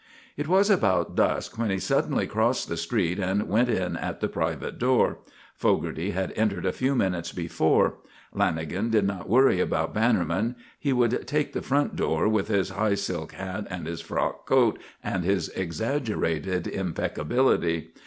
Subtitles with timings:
[0.35, 4.27] It was about dusk when he suddenly crossed the street and went in at the
[4.27, 5.19] private door.
[5.53, 7.97] Fogarty had entered a few minutes before.
[8.33, 10.55] Lanagan did not worry about Bannerman.
[10.79, 14.79] He would take the front door, with his high silk hat and his frock coat
[15.03, 17.91] and his exaggerated impeccability.